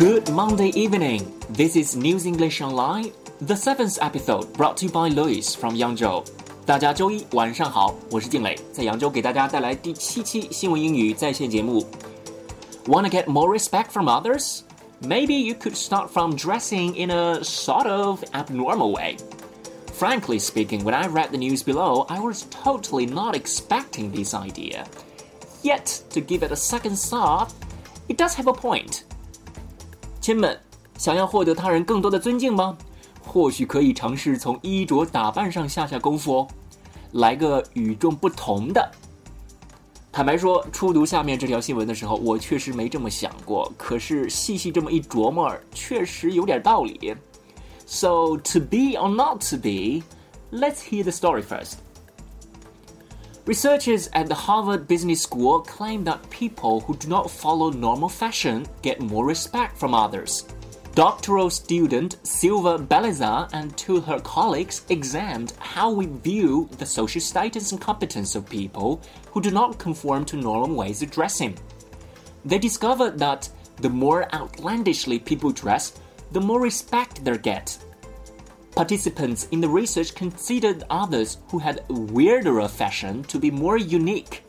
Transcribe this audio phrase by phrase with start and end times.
[0.00, 1.30] Good Monday evening.
[1.50, 6.24] This is News English Online, the seventh episode brought to you by Lewis from Yangzhou.
[6.64, 11.86] 大家周一晚上好，我是靖磊，在扬州给大家带来第七期新闻英语在线节目。
[12.86, 14.60] Wanna get more respect from others?
[15.02, 19.18] Maybe you could start from dressing in a sort of abnormal way.
[19.92, 24.86] Frankly speaking, when I read the news below, I was totally not expecting this idea.
[25.62, 27.52] Yet, to give it a second thought,
[28.08, 29.04] it does have a point.
[30.20, 30.58] 亲们，
[30.98, 32.76] 想要获得他人更多的尊敬吗？
[33.22, 36.48] 或许可以尝试从衣着打扮上下下功夫哦，
[37.12, 38.90] 来个与众不同的。
[40.12, 43.72] 坦白说，初读下面这条新闻的时候，我确实没这么想过。
[43.78, 47.14] 可是细细这么一琢磨，确实有点道理。
[47.86, 50.02] So to be or not to be,
[50.52, 51.74] let's hear the story first.
[53.50, 58.64] Researchers at the Harvard Business School claim that people who do not follow normal fashion
[58.80, 60.46] get more respect from others.
[60.94, 67.72] Doctoral student Silvia Bellezza and two her colleagues examined how we view the social status
[67.72, 71.58] and competence of people who do not conform to normal ways of dressing.
[72.44, 75.98] They discovered that the more outlandishly people dress,
[76.30, 77.76] the more respect they get.
[78.80, 84.42] Participants in the research considered others who had weirder fashion to be more unique.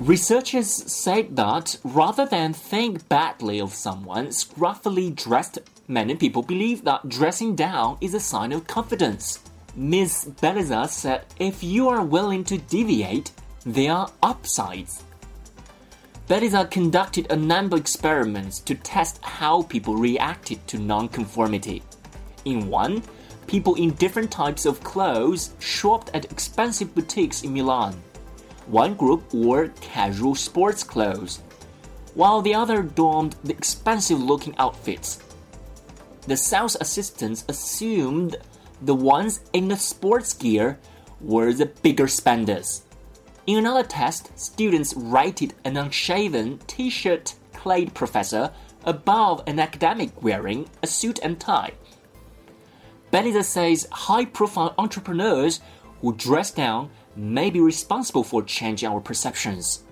[0.00, 7.10] Researchers said that rather than think badly of someone scruffily dressed, many people believe that
[7.10, 9.40] dressing down is a sign of confidence.
[9.76, 10.30] Ms.
[10.40, 13.32] Bellezza said if you are willing to deviate,
[13.66, 15.02] there are upsides.
[16.26, 21.82] Bellezza conducted a number of experiments to test how people reacted to nonconformity.
[22.46, 23.02] In one,
[23.46, 27.94] people in different types of clothes shopped at expensive boutiques in Milan.
[28.66, 31.40] One group wore casual sports clothes,
[32.14, 35.22] while the other donned the expensive looking outfits.
[36.26, 38.36] The sales assistants assumed
[38.80, 40.78] the ones in the sports gear
[41.20, 42.82] were the bigger spenders.
[43.46, 48.52] In another test, students rated an unshaven, t shirt clad professor
[48.84, 51.72] above an academic wearing a suit and tie.
[53.14, 55.60] Bellezza says high profile entrepreneurs
[56.00, 59.84] who dress down may be responsible for changing our perceptions.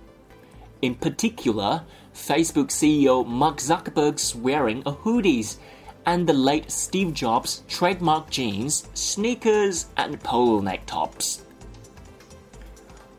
[0.82, 5.58] In particular, Facebook CEO Mark Zuckerberg's wearing a hoodies
[6.04, 11.44] and the late Steve Jobs' trademark jeans, sneakers, and polo neck tops.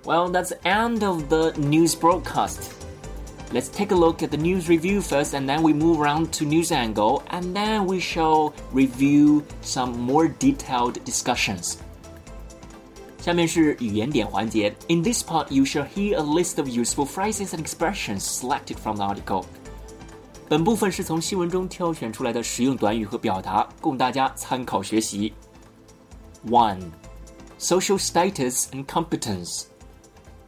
[0.03, 2.73] Well, that's the end of the news broadcast.
[3.52, 6.44] Let's take a look at the news review first, and then we move around to
[6.44, 11.76] news angle, and then we shall review some more detailed discussions.
[13.20, 14.74] 下面是语言点环节.
[14.88, 18.96] In this part, you shall hear a list of useful phrases and expressions selected from
[18.96, 19.44] the article.
[20.48, 25.32] 本部分是从新闻中挑选出来的实用短语和表达，供大家参考学习。
[26.48, 26.80] One,
[27.58, 29.64] social status and competence.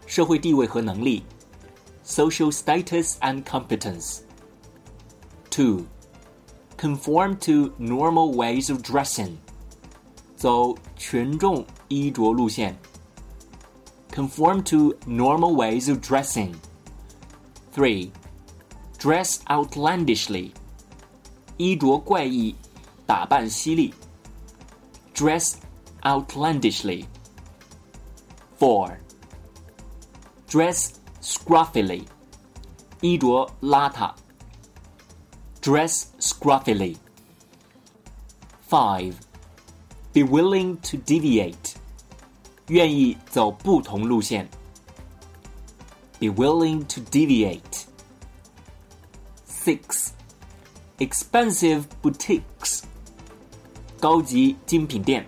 [0.06, 1.22] 社会地位和能力。
[2.04, 4.22] social status and competence.
[5.50, 5.86] 2.
[6.76, 9.36] Conform to normal ways of dressing.
[10.36, 12.74] 走群众衣着路线.
[14.10, 16.54] Conform to normal ways of dressing.
[17.72, 18.10] 3.
[18.98, 20.52] Dress outlandishly.
[21.56, 22.54] 衣着怪异，
[23.06, 23.94] 打扮犀利.
[25.14, 25.56] Dress
[26.02, 27.04] outlandishly.
[28.58, 28.96] 4.
[30.48, 30.92] Dress
[31.24, 32.04] scruffily，
[33.00, 34.14] 衣着邋遢；
[35.60, 39.14] dress scruffily。Five,
[40.12, 41.74] be willing to deviate，
[42.68, 44.48] 愿意走不同路线。
[46.20, 47.84] Be willing to deviate.
[49.48, 50.10] Six,
[50.98, 52.82] expensive boutiques，
[53.98, 55.26] 高级精品店。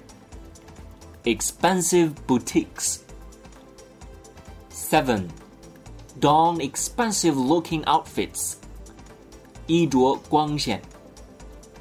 [1.25, 2.99] Expensive boutiques.
[4.73, 5.29] Seven
[6.21, 8.57] don expensive looking outfits.
[9.67, 10.81] 衣着光鲜.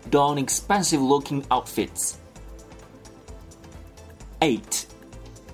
[0.09, 2.15] Don expensive looking outfits.
[4.39, 4.59] 8.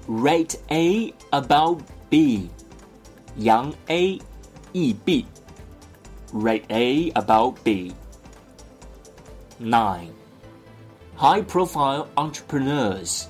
[0.07, 2.49] Rate A about B.
[3.37, 4.19] 扬 A
[4.71, 5.25] 抑 B.
[6.33, 7.93] Rate A about B.
[9.59, 10.07] 9.
[11.17, 13.27] High profile entrepreneurs.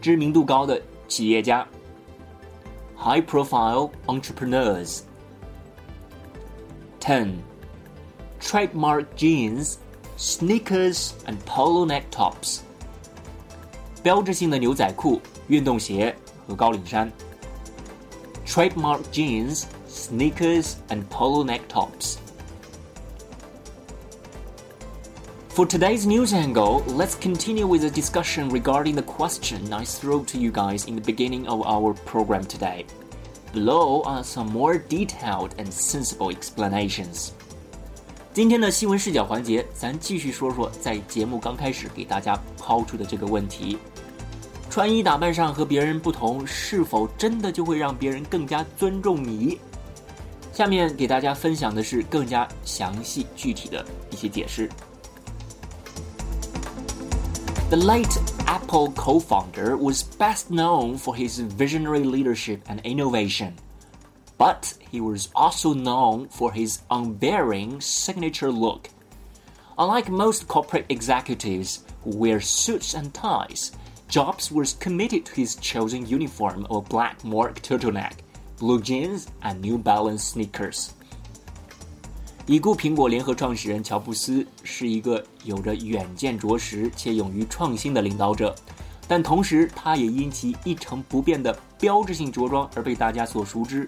[0.00, 1.66] 知名度高的企业家
[2.96, 5.04] high profile entrepreneurs.
[7.00, 7.42] 10.
[8.40, 9.78] Trademark jeans,
[10.16, 12.60] sneakers, and polo neck tops.
[14.02, 16.14] 标志性的牛仔裤、运动鞋
[16.46, 17.10] 和高领衫。
[18.46, 22.16] Trademark jeans, sneakers, and polo neck tops.
[25.54, 30.38] For today's news angle, let's continue with a discussion regarding the question I threw to
[30.38, 32.86] you guys in the beginning of our program today.
[33.52, 37.30] Below are some more detailed and sensible explanations.
[38.32, 43.76] 今天的新闻视角环节，咱继续说说在节目刚开始给大家抛出的这个问题：
[44.70, 49.58] 穿衣打扮上和别人不同，是否真的就会让别人更加尊重你？
[50.52, 54.70] 下面给大家分享的是更加详细具体的一些解释。
[57.75, 58.17] The late
[58.47, 63.55] Apple co founder was best known for his visionary leadership and innovation,
[64.37, 68.87] but he was also known for his unvarying signature look.
[69.77, 73.73] Unlike most corporate executives who wear suits and ties,
[74.07, 78.19] Jobs was committed to his chosen uniform of black mock turtleneck,
[78.57, 80.93] blue jeans, and New Balance sneakers.
[82.47, 88.53] 已故苹果联合创始人乔布斯是一个有着远见卓识且勇于创新的领导者，
[89.07, 93.83] 但同时他也因其一成不变的标志性着装而被大家所熟知。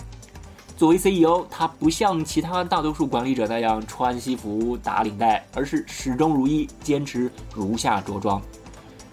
[0.76, 8.42] 作为 CEO，他不像其他大多数管理者那样穿西服打领带，而是始终如一，坚持如下着装：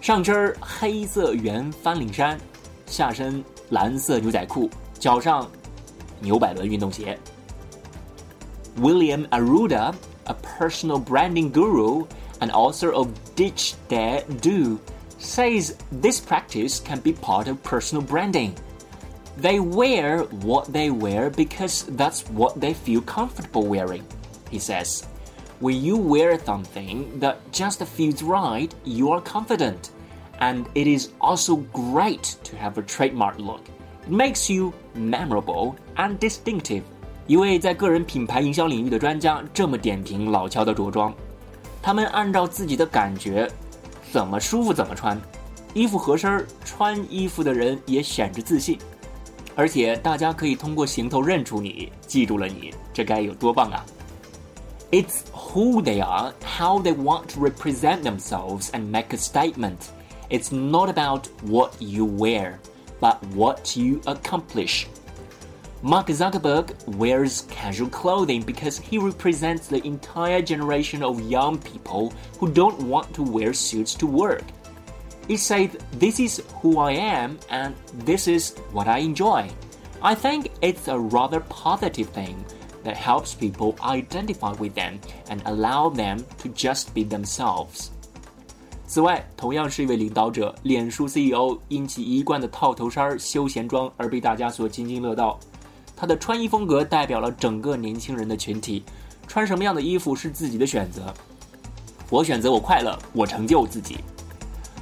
[0.01, 2.35] 上身黑色圆翻领衫，
[2.87, 5.47] 下身蓝色牛仔裤，脚上
[6.19, 7.15] 牛百伦运动鞋。
[8.77, 9.95] William Arruda,
[10.25, 12.05] a personal branding guru
[12.41, 14.81] and author of Ditch Dare Do,
[15.17, 18.55] says this practice can be part of personal branding.
[19.37, 24.05] They wear what they wear because that's what they feel comfortable wearing,
[24.49, 25.07] he says.
[25.59, 29.91] When you wear something that just feels right, you are confident.
[30.39, 33.63] And it is also great to have a trademark look.
[34.03, 36.83] It makes you memorable and distinctive.
[37.26, 41.14] 一位在个人品牌营销领域的专家这么点评老乔的着装：
[41.80, 43.48] 他们按照自己的感觉，
[44.10, 45.20] 怎么舒服怎么穿，
[45.74, 48.78] 衣服合身，穿衣服的人也显着自信，
[49.54, 53.84] 而且大家可以通过行头认出你，记住了你，这该有多棒啊！
[54.90, 59.76] It's who they are, how they want to represent themselves and make a statement.
[60.28, 62.54] It's not about what you wear,
[63.00, 64.86] but what you accomplish.
[65.84, 72.50] Mark Zuckerberg wears casual clothing because he represents the entire generation of young people who
[72.50, 74.44] don't want to wear suits to work.
[75.26, 77.74] He said, This is who I am and
[78.04, 79.48] this is what I enjoy.
[80.02, 82.44] I think it's a rather positive thing
[82.84, 84.98] that helps people identify with them
[85.28, 87.90] and allow them to just be themselves.
[88.86, 95.38] 此外，同样是一位领导者，脸书 CEO 因其一贯的套头衫、休闲装而被大家所津津乐道。
[95.96, 98.82] 他的穿衣风格代表了整个年轻人的群体，
[99.26, 101.12] 穿什么样的衣服是自己的选择。
[102.08, 103.98] 我选择我快乐，我成就自己。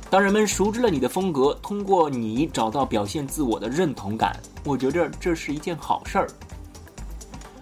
[0.09, 4.35] 当人们熟知了你的风格，通过你找到表现自我的认同感，
[4.65, 6.29] 我觉着这是一件好事儿。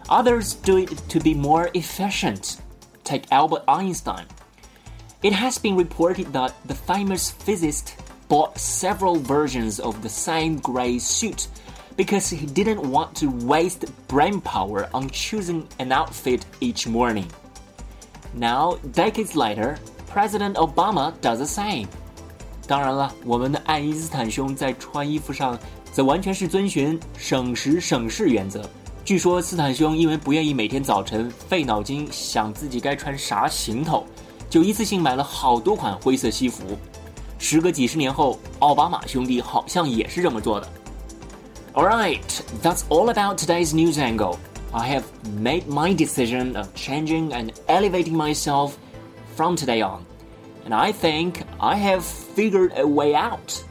[0.06, 2.54] Others do it to be more efficient.
[3.02, 4.26] Take Albert Einstein.
[5.22, 7.94] It has been reported that the famous physicist
[8.28, 11.46] bought several versions of the same gray suit
[12.00, 17.26] because he didn't want to waste brain power on choosing an outfit each morning.
[18.34, 19.76] Now, decades later,
[20.12, 21.86] President Obama does the same.
[22.66, 25.58] 当然了，我们的爱因斯坦兄在穿衣服上
[25.92, 28.68] 则完全是遵循省时省事原则。
[29.04, 34.04] 据说斯坦兄因为不愿意每天早晨费脑筋想自己该穿啥行头，
[34.50, 36.76] 就一次性买了好多款灰色西服。
[37.38, 40.68] 时隔几十年后，奥巴马兄弟好像也是这么做的。
[41.74, 44.38] Alright, that's all about today's news angle.
[44.72, 45.04] I have
[45.38, 48.78] made my decision of changing and elevating myself
[49.34, 50.04] from today on,
[50.64, 53.62] and I think I have figured a way out.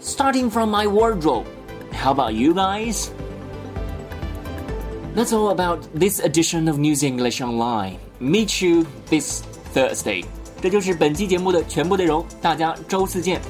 [0.00, 1.46] Starting from my wardrobe.
[1.92, 3.12] How about you guys?
[5.14, 7.98] That's all about this edition of News English Online.
[8.18, 9.42] Meet you this
[9.74, 10.24] Thursday.
[10.60, 13.40] 这就是本期节目的全部内容，大家周四见。